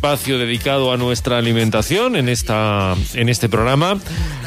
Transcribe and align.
espacio 0.00 0.38
dedicado 0.38 0.92
a 0.92 0.96
nuestra 0.96 1.36
alimentación 1.36 2.16
en, 2.16 2.30
esta, 2.30 2.96
en 3.12 3.28
este 3.28 3.50
programa. 3.50 4.00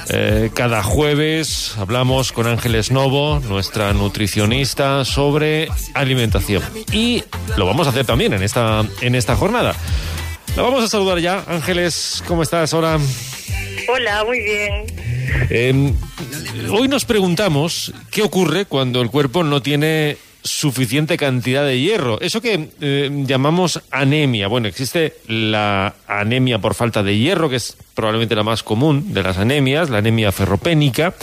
Eh, 0.10 0.50
cada 0.52 0.82
jueves 0.82 1.76
hablamos 1.78 2.32
con 2.32 2.48
Ángeles 2.48 2.90
Novo, 2.90 3.40
nuestra 3.48 3.94
nutricionista, 3.94 5.06
sobre 5.06 5.70
alimentación. 5.94 6.64
Y 6.92 7.24
lo 7.56 7.68
vamos 7.68 7.86
a 7.86 7.92
hacer 7.92 8.04
también 8.04 8.34
en 8.34 8.42
esta, 8.42 8.84
en 9.02 9.14
esta 9.14 9.36
jornada. 9.36 9.76
La 10.56 10.64
vamos 10.64 10.84
a 10.84 10.88
saludar 10.88 11.20
ya. 11.20 11.44
Ángeles, 11.46 12.24
¿cómo 12.28 12.42
estás? 12.42 12.74
Hola. 12.74 13.00
Hola, 13.94 14.24
muy 14.26 14.40
bien. 14.40 14.86
Em, 15.52 15.96
hoy 16.72 16.88
nos 16.88 17.06
preguntamos 17.06 17.94
qué 18.10 18.24
ocurre 18.24 18.66
cuando 18.66 19.04
el 19.04 19.12
cuerpo 19.12 19.44
no 19.44 19.62
tiene 19.62 20.18
suficiente 20.44 21.18
cantidad 21.18 21.66
de 21.66 21.80
hierro. 21.80 22.20
Eso 22.22 22.42
que 22.42 22.70
eh, 22.82 23.10
llamamos 23.26 23.82
anemia. 23.92 24.48
Bueno, 24.48 24.68
existe 24.68 25.16
la 25.28 25.96
anemia 26.08 26.60
por 26.60 26.76
falta 26.76 27.02
de 27.02 27.18
hierro, 27.18 27.50
que 27.50 27.56
es 27.56 27.78
probablemente 27.96 28.36
la 28.36 28.44
más 28.44 28.64
común 28.64 29.14
de 29.14 29.24
las 29.24 29.38
anemias, 29.38 29.90
la 29.90 30.00
anemia 30.00 30.32
ferropénica. 30.32 31.14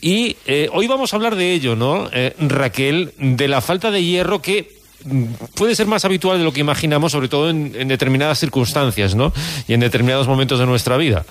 Y 0.00 0.36
eh, 0.46 0.68
hoy 0.72 0.86
vamos 0.86 1.12
a 1.12 1.16
hablar 1.16 1.36
de 1.36 1.52
ello, 1.52 1.74
¿no, 1.76 2.08
eh, 2.12 2.34
Raquel? 2.38 3.12
De 3.18 3.48
la 3.48 3.60
falta 3.60 3.90
de 3.90 4.04
hierro 4.04 4.42
que 4.42 4.76
mm, 5.04 5.24
puede 5.54 5.74
ser 5.74 5.86
más 5.86 6.04
habitual 6.04 6.38
de 6.38 6.44
lo 6.44 6.52
que 6.52 6.60
imaginamos, 6.60 7.12
sobre 7.12 7.28
todo 7.28 7.50
en, 7.50 7.72
en 7.74 7.88
determinadas 7.88 8.38
circunstancias, 8.38 9.14
¿no? 9.14 9.32
Y 9.68 9.74
en 9.74 9.80
determinados 9.80 10.28
momentos 10.28 10.58
de 10.58 10.66
nuestra 10.66 10.96
vida. 10.96 11.24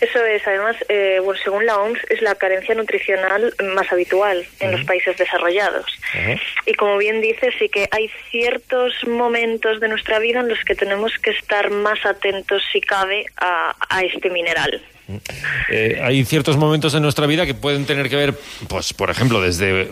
Eso 0.00 0.24
es, 0.24 0.46
además, 0.46 0.76
eh, 0.88 1.20
bueno, 1.22 1.40
según 1.42 1.66
la 1.66 1.78
OMS, 1.78 1.98
es 2.08 2.22
la 2.22 2.34
carencia 2.34 2.74
nutricional 2.74 3.54
más 3.74 3.92
habitual 3.92 4.46
en 4.60 4.72
los 4.72 4.84
países 4.84 5.16
desarrollados. 5.16 5.86
Y 6.66 6.74
como 6.74 6.96
bien 6.96 7.20
dice, 7.20 7.52
sí 7.58 7.68
que 7.68 7.88
hay 7.90 8.10
ciertos 8.30 8.94
momentos 9.06 9.80
de 9.80 9.88
nuestra 9.88 10.18
vida 10.18 10.40
en 10.40 10.48
los 10.48 10.62
que 10.64 10.74
tenemos 10.74 11.12
que 11.18 11.30
estar 11.30 11.70
más 11.70 12.04
atentos, 12.06 12.62
si 12.72 12.80
cabe, 12.80 13.26
a, 13.36 13.74
a 13.90 14.02
este 14.02 14.30
mineral. 14.30 14.82
Eh, 15.70 16.00
hay 16.02 16.24
ciertos 16.24 16.56
momentos 16.56 16.94
en 16.94 17.02
nuestra 17.02 17.26
vida 17.26 17.46
que 17.46 17.54
pueden 17.54 17.86
tener 17.86 18.08
que 18.08 18.16
ver, 18.16 18.34
pues, 18.68 18.92
por 18.92 19.10
ejemplo, 19.10 19.40
desde 19.40 19.90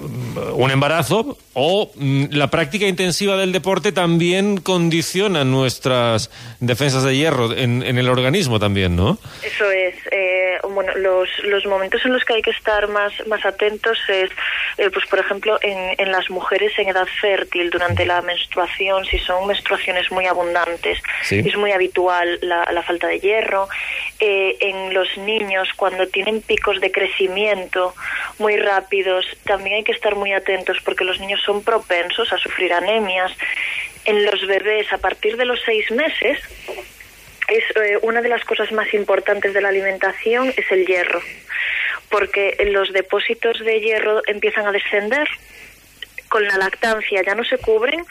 un 0.53 0.71
embarazo 0.71 1.39
o 1.55 1.91
mm, 1.95 2.27
la 2.31 2.49
práctica 2.49 2.87
intensiva 2.87 3.37
del 3.37 3.53
deporte 3.53 3.93
también 3.93 4.59
condiciona 4.59 5.45
nuestras 5.45 6.31
defensas 6.61 7.05
de 7.05 7.17
hierro 7.17 7.53
en, 7.57 7.83
el 7.83 8.09
organismo 8.09 8.61
también, 8.61 8.97
¿no? 8.97 9.19
Eso 9.43 9.71
es. 9.71 9.95
Eh, 10.13 10.59
bueno, 10.71 10.95
los, 10.97 11.29
los 11.45 11.65
momentos 11.67 12.05
en 12.05 12.13
los 12.13 12.25
que 12.25 12.35
hay 12.35 12.43
que 12.43 12.51
estar 12.51 12.89
más, 12.89 13.13
más 13.27 13.45
atentos 13.45 13.99
es, 14.09 14.31
eh, 14.79 14.91
pues, 14.91 15.07
por 15.07 15.19
ejemplo, 15.19 15.59
en, 15.63 15.95
en 15.99 16.13
las 16.13 16.31
mujeres 16.31 16.73
en 16.79 16.89
edad 16.89 17.09
fértil 17.21 17.71
durante 17.71 18.07
la 18.07 18.23
menstruación, 18.23 19.05
si 19.05 19.19
son 19.19 19.47
menstruaciones 19.47 20.11
muy 20.11 20.27
abundantes, 20.27 20.99
es 21.31 21.57
muy 21.57 21.73
habitual 21.73 22.39
la, 22.43 22.69
la 22.73 22.83
falta 22.83 23.07
de 23.07 23.21
hierro. 23.21 23.69
En 24.21 24.93
los 24.95 25.17
niños 25.19 25.69
cuando 25.77 26.07
tienen 26.09 26.41
picos 26.43 26.81
de 26.81 26.91
crecimiento 26.91 27.95
muy 28.39 28.57
rápidos, 28.57 29.25
también 29.45 29.77
hay 29.77 29.85
que 29.85 29.93
estar 29.93 30.17
muy 30.17 30.33
atentos 30.33 30.79
porque 30.85 31.05
los 31.05 31.21
niños 31.21 31.41
son 31.43 31.63
propensos 31.63 32.33
a 32.33 32.39
sufrir 32.39 32.73
anemias. 32.73 33.33
En 34.05 34.25
los 34.25 34.47
bebés, 34.47 34.93
a 34.93 34.99
partir 34.99 35.37
de 35.37 35.45
los 35.45 35.61
seis 35.65 35.91
meses, 35.91 36.39
es 37.49 37.65
eh, 37.77 37.99
una 38.03 38.21
de 38.21 38.29
las 38.29 38.45
cosas 38.45 38.71
más 38.73 38.93
importantes 38.95 39.55
de 39.55 39.61
la 39.61 39.69
alimentación 39.69 40.53
es 40.57 40.71
el 40.71 40.87
hierro, 40.87 41.21
porque 42.11 42.57
los 42.71 42.93
depósitos 42.93 43.59
de 43.61 43.81
hierro 43.81 44.23
empiezan 44.27 44.67
a 44.67 44.73
descender 44.73 45.29
con 46.29 46.47
la 46.47 46.57
lactancia 46.59 47.23
ya 47.23 47.35
no 47.35 47.45
se 47.45 47.59
cubren, 47.59 48.05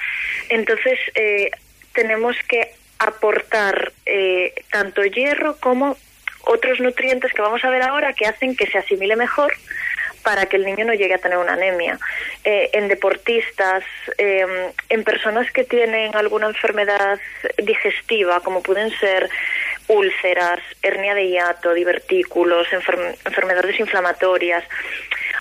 entonces 0.49 0.99
eh, 1.15 1.51
tenemos 1.93 2.35
que 2.47 2.71
aportar 2.99 3.91
eh, 4.05 4.53
tanto 4.71 5.03
hierro 5.03 5.57
como 5.57 5.97
otros 6.43 6.79
nutrientes 6.79 7.33
que 7.33 7.41
vamos 7.41 7.63
a 7.63 7.69
ver 7.69 7.83
ahora 7.83 8.13
que 8.13 8.25
hacen 8.25 8.55
que 8.55 8.67
se 8.67 8.77
asimile 8.77 9.15
mejor 9.15 9.53
para 10.23 10.45
que 10.45 10.57
el 10.57 10.65
niño 10.65 10.83
no 10.83 10.93
llegue 10.93 11.13
a 11.13 11.19
tener 11.19 11.37
una 11.37 11.53
anemia. 11.53 11.97
Eh, 12.43 12.69
en 12.73 12.89
deportistas, 12.89 13.83
em, 14.17 14.49
en 14.89 15.03
personas 15.05 15.49
que 15.53 15.63
tienen 15.63 16.15
alguna 16.15 16.47
enfermedad 16.47 17.19
digestiva, 17.63 18.41
como 18.41 18.61
pueden 18.61 18.89
ser 18.99 19.29
úlceras, 19.87 20.59
hernia 20.81 21.15
de 21.15 21.29
hiato, 21.29 21.73
divertículos, 21.73 22.67
enfermedades 22.73 23.79
inflamatorias, 23.79 24.65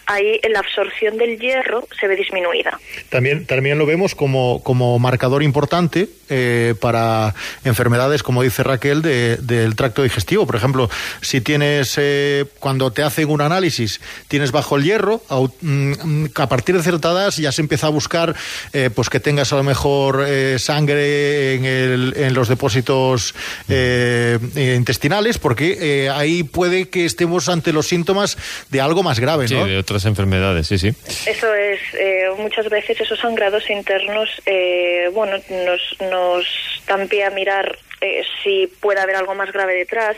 ahí 0.06 0.40
la 0.48 0.60
absorción 0.60 1.18
del 1.18 1.38
hierro 1.38 1.86
se 1.98 2.06
ve 2.06 2.16
disminuida. 2.16 2.78
También, 3.10 3.46
también 3.46 3.78
lo 3.78 3.86
vemos 3.86 4.14
como, 4.14 4.62
como 4.62 4.98
marcador 4.98 5.42
importante 5.42 6.08
eh, 6.28 6.74
para 6.80 7.34
enfermedades, 7.64 8.22
como 8.22 8.42
dice 8.42 8.62
Raquel, 8.62 9.02
del 9.02 9.76
tracto 9.76 10.02
digestivo. 10.02 10.46
Por 10.46 10.56
ejemplo, 10.56 10.88
si 11.20 11.40
tienes, 11.40 11.94
eh, 11.98 12.44
cuando 12.58 12.92
te 12.92 13.02
hacen 13.02 13.28
un 13.28 13.40
análisis, 13.40 14.00
tienes 14.28 14.52
bajo 14.52 14.76
el 14.76 14.84
hierro, 14.84 15.22
mm, 15.60 16.26
a, 16.34 16.48
partir 16.48 16.76
de 16.76 16.82
cierta 16.82 17.12
edad 17.12 17.32
ya 17.36 17.52
se 17.52 17.60
empieza 17.60 17.88
a 17.88 17.90
buscar 17.90 18.34
eh, 18.72 18.90
pues 18.94 19.10
que 19.10 19.20
tengas 19.20 19.52
a 19.52 19.56
lo 19.56 19.62
mejor 19.62 20.26
sangre 20.58 21.54
en, 21.54 21.64
el, 21.64 22.14
en, 22.16 22.34
los 22.34 22.48
depósitos 22.48 23.34
intestinales, 23.68 25.38
porque 25.38 26.10
ahí 26.12 26.42
puede 26.42 26.88
que 26.88 27.04
estemos 27.04 27.48
ante 27.48 27.72
los 27.72 27.86
síntomas 27.86 28.36
de 28.70 28.80
algo 28.80 29.02
más 29.02 29.18
grave, 29.18 29.48
¿no? 29.48 29.66
Enfermedades, 30.04 30.66
sí, 30.66 30.78
sí. 30.78 30.88
Eso 31.26 31.54
es, 31.54 31.80
eh, 31.94 32.28
muchas 32.38 32.68
veces 32.68 33.00
esos 33.00 33.18
sangrados 33.18 33.68
internos, 33.70 34.28
eh, 34.46 35.08
bueno, 35.12 35.36
nos, 35.64 36.10
nos 36.10 36.46
dan 36.86 37.08
pie 37.08 37.24
a 37.24 37.30
mirar 37.30 37.78
eh, 38.00 38.22
si 38.42 38.66
puede 38.80 39.00
haber 39.00 39.16
algo 39.16 39.34
más 39.34 39.52
grave 39.52 39.74
detrás. 39.74 40.16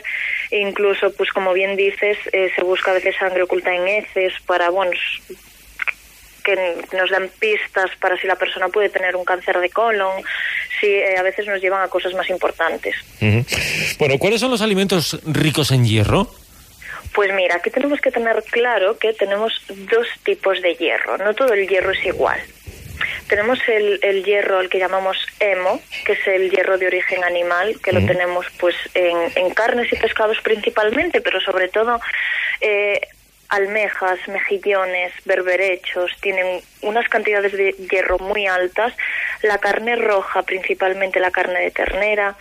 E 0.51 0.59
incluso, 0.59 1.13
pues 1.13 1.29
como 1.29 1.53
bien 1.53 1.75
dices, 1.75 2.17
se 2.31 2.63
busca 2.63 2.91
a 2.91 2.95
veces 2.95 3.15
sangre 3.17 3.43
oculta 3.43 3.73
en 3.73 3.87
heces 3.87 4.33
para, 4.45 4.69
bueno, 4.69 4.91
que 6.43 6.75
nos 6.97 7.09
dan 7.11 7.29
pistas 7.39 7.91
para 8.01 8.17
si 8.17 8.25
la 8.25 8.35
persona 8.35 8.67
puede 8.69 8.89
tener 8.89 9.15
un 9.15 9.23
cáncer 9.23 9.59
de 9.59 9.69
colon, 9.69 10.23
si 10.79 11.01
a 11.03 11.21
veces 11.21 11.45
nos 11.45 11.61
llevan 11.61 11.83
a 11.83 11.87
cosas 11.87 12.13
más 12.13 12.29
importantes. 12.29 12.95
Bueno, 13.99 14.17
¿cuáles 14.17 14.41
son 14.41 14.49
los 14.49 14.61
alimentos 14.61 15.19
ricos 15.25 15.71
en 15.71 15.85
hierro? 15.85 16.27
Pues 17.19 17.33
mira, 17.33 17.57
aquí 17.57 17.69
tenemos 17.69 17.99
que 17.99 18.11
tener 18.11 18.41
claro 18.43 18.97
que 18.97 19.11
tenemos 19.11 19.51
dos 19.67 20.07
tipos 20.23 20.61
de 20.61 20.75
hierro, 20.75 21.17
no 21.17 21.33
todo 21.33 21.51
el 21.51 21.67
hierro 21.67 21.91
es 21.91 22.05
igual. 22.05 22.39
Tenemos 23.27 23.59
el, 23.67 24.23
hierro, 24.23 24.59
al 24.59 24.69
que 24.69 24.79
llamamos 24.79 25.17
hemo, 25.41 25.81
que 26.05 26.13
es 26.13 26.25
el 26.27 26.49
hierro 26.49 26.77
de 26.77 26.87
origen 26.87 27.21
animal, 27.25 27.77
que 27.83 27.91
lo 27.91 28.05
tenemos 28.05 28.45
pues 28.57 28.73
en, 28.93 29.49
carnes 29.49 29.91
y 29.91 29.97
pescados 29.97 30.39
principalmente, 30.39 31.19
pero 31.19 31.41
sobre 31.41 31.67
todo 31.67 31.99
eh, 32.61 33.01
almejas, 33.49 34.19
mejillones, 34.29 35.11
berberechos, 35.25 36.11
tienen 36.21 36.61
unas 36.83 37.09
cantidades 37.09 37.51
de 37.51 37.73
hierro 37.91 38.17
muy 38.19 38.47
altas. 38.47 38.93
La 39.41 39.57
carne 39.57 39.97
roja, 39.97 40.43
principalmente 40.43 41.19
la 41.19 41.31
carne 41.31 41.59
de 41.59 41.71
ternera, 41.71 42.37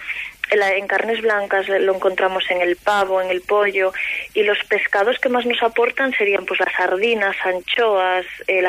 en 0.50 0.86
carnes 0.86 1.20
blancas 1.20 1.68
lo 1.68 1.94
encontramos 1.94 2.50
en 2.50 2.60
el 2.60 2.76
pavo, 2.76 3.20
en 3.20 3.30
el 3.30 3.42
pollo 3.42 3.92
y 4.34 4.42
los 4.42 4.58
pescados 4.64 5.18
que 5.18 5.28
más 5.28 5.46
nos 5.46 5.62
aportan 5.62 6.12
serían 6.12 6.46
pues 6.46 6.60
las 6.60 6.72
sardinas, 6.72 7.36
anchoas, 7.44 8.26
el, 8.46 8.66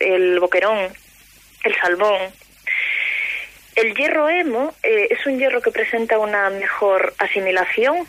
el 0.00 0.40
boquerón, 0.40 0.92
el 1.64 1.74
salmón. 1.76 2.32
El 3.74 3.94
hierro 3.94 4.28
hemo 4.28 4.74
eh, 4.82 5.08
es 5.10 5.24
un 5.26 5.38
hierro 5.38 5.62
que 5.62 5.70
presenta 5.70 6.18
una 6.18 6.50
mejor 6.50 7.14
asimilación. 7.18 8.06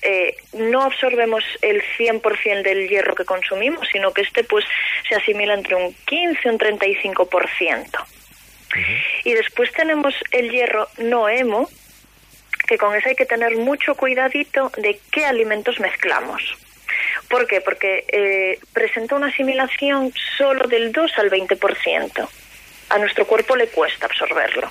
Eh, 0.00 0.36
no 0.54 0.82
absorbemos 0.82 1.44
el 1.62 1.82
100% 1.98 2.62
del 2.62 2.88
hierro 2.88 3.14
que 3.14 3.24
consumimos, 3.24 3.86
sino 3.92 4.12
que 4.12 4.22
este 4.22 4.44
pues 4.44 4.64
se 5.08 5.14
asimila 5.14 5.54
entre 5.54 5.74
un 5.74 5.94
15 6.06 6.40
y 6.44 6.48
un 6.48 6.58
35%. 6.58 8.04
Y 9.24 9.32
después 9.34 9.72
tenemos 9.72 10.14
el 10.30 10.50
hierro 10.50 10.88
no 10.98 11.28
hemo, 11.28 11.68
que 12.66 12.78
con 12.78 12.94
eso 12.94 13.08
hay 13.08 13.14
que 13.14 13.26
tener 13.26 13.56
mucho 13.56 13.94
cuidadito 13.94 14.70
de 14.76 14.98
qué 15.10 15.26
alimentos 15.26 15.80
mezclamos. 15.80 16.42
¿Por 17.28 17.46
qué? 17.46 17.60
Porque 17.60 18.04
eh, 18.08 18.58
presenta 18.72 19.16
una 19.16 19.28
asimilación 19.28 20.12
solo 20.36 20.66
del 20.68 20.92
2 20.92 21.12
al 21.18 21.30
20%. 21.30 22.28
A 22.90 22.98
nuestro 22.98 23.26
cuerpo 23.26 23.56
le 23.56 23.68
cuesta 23.68 24.06
absorberlo. 24.06 24.70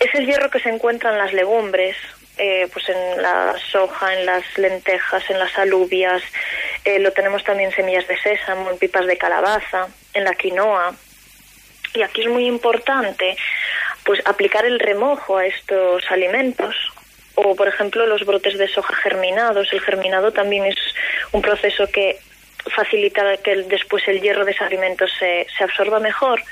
Es 0.00 0.14
el 0.14 0.26
hierro 0.26 0.50
que 0.50 0.60
se 0.60 0.68
encuentra 0.68 1.10
en 1.10 1.18
las 1.18 1.32
legumbres, 1.32 1.96
eh, 2.36 2.68
pues 2.72 2.88
en 2.88 3.22
la 3.22 3.54
soja, 3.70 4.14
en 4.14 4.26
las 4.26 4.42
lentejas, 4.58 5.28
en 5.30 5.38
las 5.38 5.56
alubias, 5.56 6.22
eh, 6.84 6.98
lo 6.98 7.12
tenemos 7.12 7.44
también 7.44 7.70
en 7.70 7.76
semillas 7.76 8.06
de 8.08 8.18
sésamo, 8.20 8.70
en 8.70 8.78
pipas 8.78 9.06
de 9.06 9.16
calabaza, 9.16 9.88
en 10.12 10.24
la 10.24 10.34
quinoa. 10.34 10.94
Y 11.94 12.02
aquí 12.02 12.22
es 12.22 12.28
muy 12.28 12.46
importante 12.46 13.36
pues 14.04 14.20
aplicar 14.24 14.64
el 14.66 14.78
remojo 14.78 15.38
a 15.38 15.46
estos 15.46 16.02
alimentos 16.10 16.74
o 17.34 17.56
por 17.56 17.68
ejemplo 17.68 18.06
los 18.06 18.24
brotes 18.24 18.58
de 18.58 18.68
soja 18.68 18.94
germinados. 18.96 19.72
El 19.72 19.80
germinado 19.80 20.32
también 20.32 20.64
es 20.66 20.76
un 21.32 21.42
proceso 21.42 21.86
que 21.88 22.18
facilita 22.74 23.36
que 23.38 23.56
después 23.64 24.06
el 24.08 24.20
hierro 24.20 24.44
de 24.44 24.52
ese 24.52 24.64
alimento 24.64 25.06
se, 25.08 25.46
se 25.56 25.64
absorba 25.64 25.98
mejor. 26.00 26.42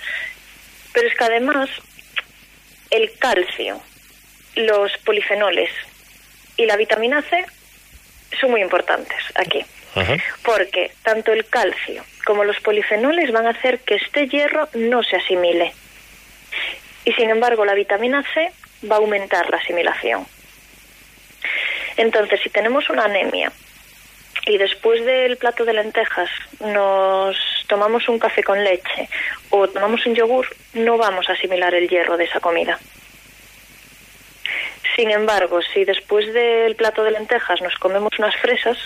Pero 0.93 1.09
es 1.09 1.15
que 1.17 1.25
además 1.25 1.71
el 2.91 3.11
calcio 3.19 3.81
los 4.55 4.93
polifenoles 4.99 5.71
y 6.57 6.67
la 6.67 6.77
vitamina 6.77 7.23
C 7.23 7.45
son 8.41 8.51
muy 8.51 8.61
importantes 8.61 9.19
aquí. 9.35 9.65
Porque 10.43 10.91
tanto 11.03 11.33
el 11.33 11.47
calcio 11.47 12.03
como 12.25 12.45
los 12.45 12.59
polifenoles 12.61 13.31
van 13.31 13.47
a 13.47 13.51
hacer 13.51 13.81
que 13.81 13.97
este 13.97 14.27
hierro 14.27 14.69
no 14.75 15.03
se 15.03 15.17
asimile. 15.17 15.75
Y 17.05 17.13
sin 17.13 17.31
embargo, 17.31 17.65
la 17.65 17.75
vitamina 17.75 18.23
C 18.35 18.53
va 18.91 18.97
a 18.97 18.99
aumentar 18.99 19.51
la 19.51 19.57
asimilación. 19.57 20.27
Entonces, 21.97 22.41
si 22.43 22.51
tenemos 22.51 22.89
una 22.91 23.05
anemia 23.05 23.53
y 24.47 24.59
después 24.59 25.05
del 25.05 25.37
plato 25.37 25.65
de 25.65 25.73
lentejas 25.73 26.31
nos 26.61 27.37
tomamos 27.69 28.09
un 28.09 28.19
café 28.19 28.43
con 28.43 28.63
leche 28.63 29.09
o 29.51 29.69
tomamos 29.69 30.05
un 30.07 30.15
yogur, 30.15 30.47
no 30.75 30.97
vamos 30.97 31.29
a 31.29 31.33
asimilar 31.35 31.75
el 31.75 31.89
hierro 31.89 32.17
de 32.17 32.25
esa 32.25 32.41
comida. 32.41 32.79
Sin 34.97 35.11
embargo, 35.11 35.61
si 35.63 35.85
después 35.85 36.33
del 36.35 36.77
plato 36.77 37.03
de 37.03 37.13
lentejas 37.13 37.63
nos 37.63 37.75
comemos 37.77 38.11
unas 38.19 38.37
fresas, 38.37 38.77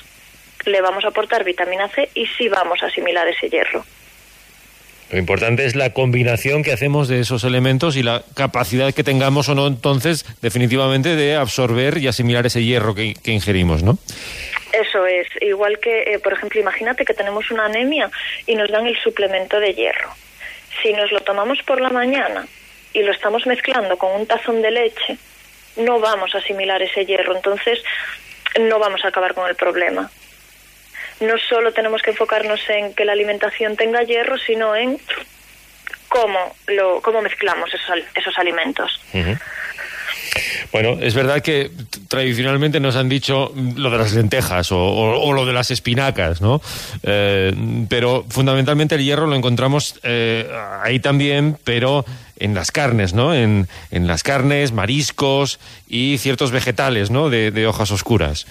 le 0.65 0.81
vamos 0.81 1.05
a 1.05 1.09
aportar 1.09 1.45
vitamina 1.45 1.89
C 1.89 2.09
y 2.15 2.27
sí 2.27 2.49
vamos 2.49 2.83
a 2.83 2.87
asimilar 2.87 3.27
ese 3.29 3.49
hierro. 3.49 3.85
Lo 5.11 5.19
importante 5.19 5.65
es 5.65 5.77
la 5.77 5.93
combinación 5.93 6.65
que 6.65 6.73
hacemos 6.73 7.07
de 7.07 7.21
esos 7.21 7.45
elementos 7.45 7.97
y 7.97 8.03
la 8.03 8.25
capacidad 8.35 8.93
que 8.93 9.05
tengamos 9.05 9.49
o 9.49 9.55
no 9.55 9.69
entonces 9.69 10.25
definitivamente 10.43 11.15
de 11.15 11.37
absorber 11.37 11.99
y 11.99 12.09
asimilar 12.09 12.45
ese 12.47 12.65
hierro 12.65 12.95
que, 12.95 13.15
ingerimos, 13.25 13.85
¿no? 13.85 13.99
Eso 14.73 15.07
es, 15.07 15.29
igual 15.41 15.79
que, 15.79 16.03
eh, 16.03 16.19
por 16.19 16.33
ejemplo, 16.33 16.61
imagínate 16.61 17.05
que 17.05 17.15
tenemos 17.15 17.51
una 17.53 17.67
anemia 17.67 18.11
y 18.47 18.57
nos 18.57 18.69
dan 18.71 18.87
el 18.87 18.97
suplemento 18.99 19.61
de 19.61 19.75
hierro. 19.75 20.11
Si 20.83 20.93
nos 20.93 21.13
lo 21.13 21.21
tomamos 21.21 21.63
por 21.63 21.81
la 21.81 21.91
mañana 21.91 22.47
y 22.93 23.03
lo 23.03 23.13
estamos 23.13 23.47
mezclando 23.47 23.97
con 23.97 24.13
un 24.21 24.27
tazón 24.27 24.61
de 24.61 24.73
leche, 24.73 25.19
no 25.77 26.01
vamos 26.01 26.35
a 26.35 26.39
asimilar 26.39 26.83
ese 26.83 27.07
hierro, 27.07 27.37
entonces 27.37 27.79
no 28.59 28.79
vamos 28.81 29.05
a 29.05 29.09
acabar 29.09 29.35
con 29.35 29.49
el 29.49 29.55
problema 29.55 30.11
no 31.21 31.39
solo 31.39 31.73
tenemos 31.73 32.03
que 32.03 32.11
enfocarnos 32.11 32.61
en 32.69 32.95
que 32.95 33.05
la 33.05 33.13
alimentación 33.13 33.77
tenga 33.77 34.03
hierro, 34.03 34.39
sino 34.39 34.75
en 34.77 34.99
cómo, 36.09 36.55
lo, 36.69 37.01
cómo 37.03 37.23
mezclamos 37.23 37.73
esos, 37.73 38.05
esos 38.15 38.39
alimentos. 38.39 39.01
Bueno, 40.73 40.99
es 41.01 41.15
verdad 41.15 41.43
que 41.43 41.71
tradicionalmente 42.09 42.81
nos 42.81 42.97
han 42.97 43.09
dicho 43.09 43.53
lo 43.77 43.91
de 43.91 43.99
las 43.99 44.13
lentejas 44.13 44.69
o, 44.73 45.33
lo 45.33 45.47
de 45.47 45.53
las 45.53 45.71
espinacas, 45.71 46.41
¿no? 46.41 46.61
Eh, 47.03 47.53
pero 47.89 48.25
fundamentalmente 48.29 48.97
el 48.97 49.05
hierro 49.05 49.27
lo 49.27 49.37
encontramos 49.37 49.99
eh, 50.03 50.51
ahí 50.83 51.01
también, 51.01 51.57
pero 51.65 52.05
en 52.39 52.55
las 52.55 52.71
carnes, 52.71 53.15
¿no? 53.15 53.35
En, 53.35 53.69
en, 53.91 54.07
las 54.07 54.23
carnes, 54.23 54.73
mariscos 54.73 55.59
y 55.89 56.19
ciertos 56.19 56.51
vegetales, 56.51 57.11
¿no? 57.11 57.31
De, 57.31 57.51
de 57.51 57.67
hojas 57.67 57.91
oscuras. 57.91 58.47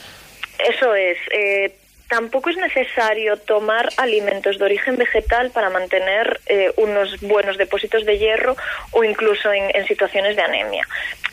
Eso 0.58 0.96
es. 0.96 1.18
Eh, 1.32 1.76
Tampoco 2.10 2.52
es 2.52 2.58
necesario 2.58 3.38
tomar 3.38 3.90
alimentos 3.98 4.60
de 4.60 4.66
origen 4.66 4.96
vegetal 4.96 5.50
para 5.50 5.72
mantener 5.72 6.40
eh, 6.46 6.72
unos 6.78 7.20
buenos 7.22 7.58
depósitos 7.58 8.06
de 8.06 8.20
hierro 8.20 8.56
o 8.92 9.04
incluso 9.04 9.52
en, 9.52 9.86
situaciones 9.88 10.36
de 10.36 10.44
anemia. 10.44 10.88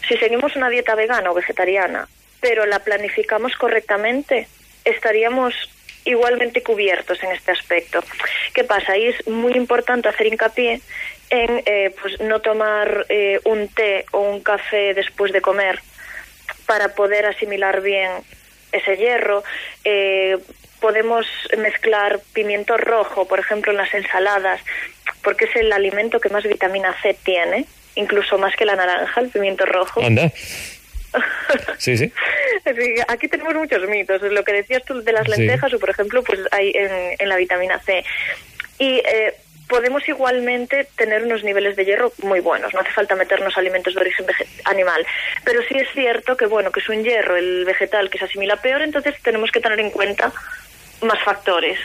Si 0.09 0.17
seguimos 0.17 0.57
una 0.57 0.71
dieta 0.71 0.95
vegana 0.95 1.31
o 1.31 1.35
vegetariana, 1.35 2.09
pero 2.41 2.65
la 2.65 2.79
planificamos 2.79 3.55
correctamente, 3.57 4.49
estaríamos 4.85 5.55
igualmente 6.05 6.63
cubiertos 6.63 7.23
en 7.23 7.33
este 7.33 7.53
aspecto. 7.53 8.03
¿Qué 8.55 8.65
pasa? 8.65 8.93
Ahí 8.93 9.07
es 9.09 9.29
muy 9.29 9.53
importante 9.53 10.09
hacer 10.09 10.27
hincapié 10.27 10.81
en 11.29 11.63
eh, 11.67 11.95
pues 12.01 12.19
no 12.21 12.41
tomar 12.41 13.07
eh, 13.11 13.41
un 13.45 13.69
té 13.69 14.07
o 14.13 14.21
un 14.21 14.43
café 14.43 14.95
después 14.95 15.33
de 15.33 15.43
comer 15.43 15.81
para 16.67 16.95
poder 16.95 17.27
asimilar 17.27 17.83
bien 17.83 18.11
ese 18.73 18.97
hierro, 18.97 19.45
podemos 20.83 21.25
mezclar 21.57 22.21
pimiento 22.35 22.77
rojo, 22.77 23.27
por 23.27 23.39
ejemplo, 23.39 23.71
en 23.71 23.79
las 23.79 23.95
ensaladas, 23.95 24.61
porque 25.23 25.47
es 25.47 25.57
el 25.57 25.73
alimento 25.73 26.21
que 26.21 26.29
más 26.29 26.43
vitamina 26.43 26.95
C 27.01 27.17
tiene, 27.23 27.65
incluso 27.95 28.37
más 28.37 28.55
que 28.57 28.67
la 28.67 28.77
naranja, 28.77 29.21
el 29.21 29.31
pimiento 29.31 29.65
rojo. 29.65 30.03
Anda. 30.03 30.31
Sí, 31.77 31.99
sí. 31.99 32.11
Aquí 33.09 33.29
tenemos 33.29 33.55
muchos 33.55 33.87
mitos. 33.87 34.23
Lo 34.23 34.45
que 34.45 34.53
decías 34.55 34.83
tú 34.83 35.03
de 35.03 35.13
las 35.13 35.29
lentejas, 35.29 35.75
o 35.75 35.79
por 35.79 35.91
ejemplo, 35.91 36.23
pues 36.23 36.41
hay 36.51 36.73
en, 36.75 37.29
la 37.29 37.37
vitamina 37.37 37.79
C. 37.81 38.03
Y 38.79 39.03
eh, 39.05 39.35
podemos 39.69 40.07
igualmente 40.09 40.87
tener 40.97 41.23
unos 41.25 41.45
niveles 41.45 41.77
de 41.77 41.85
hierro 41.85 42.13
muy 42.23 42.41
buenos. 42.41 42.73
No 42.75 42.81
hace 42.81 42.93
falta 42.93 43.15
meternos 43.15 43.57
alimentos 43.57 43.95
de 43.95 44.01
origen 44.01 44.27
animal. 44.65 45.07
Pero 45.45 45.63
sí 45.69 45.75
es 45.77 45.89
cierto 45.93 46.37
que, 46.37 46.47
bueno, 46.47 46.71
que 46.71 46.81
es 46.81 46.89
un 46.89 47.03
hierro, 47.03 47.37
el 47.37 47.65
vegetal, 47.65 48.11
que 48.11 48.19
se 48.19 48.27
asimila 48.27 48.57
peor, 48.57 48.83
entonces 48.83 49.15
tenemos 49.23 49.51
que 49.51 49.61
tener 49.61 49.81
en 49.81 49.91
cuenta 49.91 50.33
más 51.03 51.19
factores. 51.25 51.79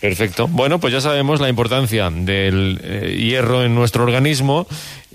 Perfecto. 0.00 0.46
Bueno, 0.46 0.78
pues 0.78 0.92
ya 0.92 1.00
sabemos 1.00 1.40
la 1.40 1.48
importancia 1.48 2.10
del 2.10 2.80
eh, 2.82 3.16
hierro 3.18 3.64
en 3.64 3.74
nuestro 3.74 4.04
organismo. 4.04 4.66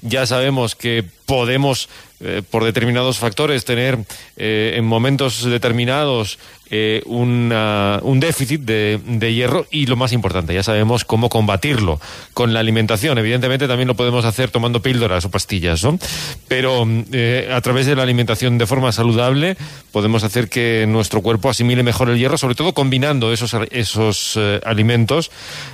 Ya 0.02 0.26
sabemos 0.26 0.76
que 0.76 1.06
podemos, 1.26 1.88
eh, 2.20 2.42
por 2.50 2.66
determinados 2.66 3.18
factores, 3.18 3.64
tener 3.64 3.98
eh, 4.36 4.74
en 4.76 4.84
momentos 4.84 5.46
determinados 5.46 6.38
eh, 6.76 7.04
un 7.06 8.20
déficit 8.20 8.62
de, 8.62 9.32
hierro 9.32 9.68
y 9.70 9.86
lo 9.86 9.96
más 9.96 10.12
importante, 10.12 10.56
ya 10.56 10.64
sabemos 10.64 11.06
cómo 11.06 11.30
combatirlo 11.30 12.02
con 12.34 12.52
la 12.52 12.62
alimentación. 12.62 13.16
Evidentemente 13.20 13.68
también 13.68 13.88
lo 13.88 13.94
podemos 13.94 14.26
hacer 14.26 14.50
tomando 14.50 14.82
píldoras 14.82 15.24
o 15.26 15.30
pastillas, 15.30 15.84
¿no? 15.84 16.00
Pero 16.48 16.88
eh, 17.12 17.52
a 17.54 17.62
través 17.62 17.86
de 17.86 17.96
la 17.96 18.02
alimentación 18.02 18.58
de 18.58 18.66
forma 18.66 18.92
saludable 18.92 19.56
podemos 19.92 20.24
hacer 20.24 20.50
que 20.50 20.86
nuestro 20.88 21.22
cuerpo 21.22 21.48
asimile 21.48 21.84
mejor 21.84 22.10
el 22.10 22.18
hierro, 22.18 22.40
sobre 22.40 22.56
todo 22.56 22.74
combinando 22.74 23.32
esos, 23.32 23.56
esos 23.70 24.34
eh, 24.36 24.60
alimentos, 24.66 25.30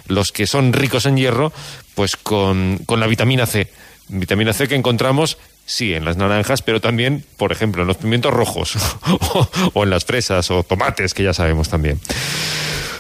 los 0.08 0.34
que 0.34 0.48
son 0.48 0.74
ricos 0.74 1.06
en 1.06 1.16
hierro, 1.16 1.54
pues 1.96 2.18
con, 2.18 2.78
con 2.86 3.00
la 3.00 3.08
vitamina 3.08 3.46
C. 3.46 3.70
Vitamina 4.10 4.52
C 4.52 4.68
que 4.68 4.76
encontramos 4.76 5.38
Sí, 5.70 5.94
en 5.94 6.04
las 6.04 6.18
naranjas, 6.18 6.64
pero 6.64 6.82
también, 6.82 7.24
por 7.38 7.52
ejemplo, 7.52 7.84
en 7.84 7.88
los 7.88 7.98
pimientos 7.98 8.34
rojos 8.34 8.74
o, 9.76 9.84
en 9.84 9.92
las 9.92 10.04
fresas 10.04 10.50
o 10.50 10.64
tomates, 10.64 11.14
que 11.14 11.22
ya 11.22 11.32
sabemos 11.32 11.70
también. 11.70 12.00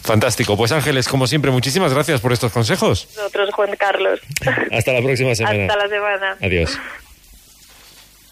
Fantástico. 0.03 0.55
Pues 0.55 0.71
Ángeles, 0.71 1.07
como 1.07 1.25
siempre, 1.25 1.49
muchísimas 1.49 1.95
gracias 1.95 2.21
por 2.21 2.31
estos 2.31 2.51
consejos. 2.51 3.07
Nosotros, 3.15 3.49
Juan 3.55 3.75
Carlos. 3.75 4.19
Hasta 4.71 4.93
la 4.93 5.01
próxima 5.01 5.33
semana. 5.33 5.63
Hasta 5.63 5.77
la 5.77 5.89
semana. 5.89 6.37
Adiós. 6.39 6.77